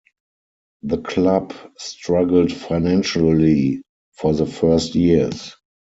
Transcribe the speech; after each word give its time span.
The 0.81 0.97
club 0.97 1.53
struggled 1.77 2.51
financially 2.51 3.83
for 4.15 4.33
the 4.33 4.47
first 4.47 4.95
years. 4.95 5.55